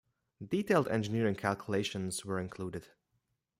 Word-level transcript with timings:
Detailed 0.43 0.87
engineering 0.87 1.35
calculations 1.35 2.25
were 2.25 2.39
included. 2.39 2.87